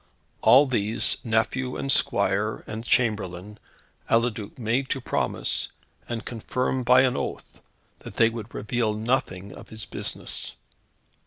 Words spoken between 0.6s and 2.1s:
these, nephew and